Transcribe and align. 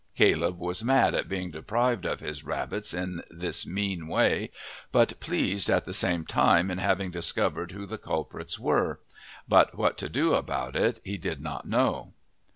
Caleb 0.15 0.57
was 0.57 0.83
mad 0.83 1.13
at 1.13 1.29
being 1.29 1.51
deprived 1.51 2.07
of 2.07 2.21
his 2.21 2.43
rabbits 2.43 2.91
in 2.91 3.21
this 3.29 3.67
mean 3.67 4.07
way, 4.07 4.49
but 4.91 5.19
pleased 5.19 5.69
at 5.69 5.85
the 5.85 5.93
same 5.93 6.25
time 6.25 6.71
in 6.71 6.79
having 6.79 7.11
discovered 7.11 7.71
who 7.71 7.85
the 7.85 7.99
culprits 7.99 8.57
were; 8.57 8.99
but 9.47 9.77
what 9.77 9.99
to 9.99 10.09
do 10.09 10.33
about 10.33 10.75
it 10.75 10.99
he 11.03 11.19
did 11.19 11.39
not 11.39 11.67
know. 11.67 12.13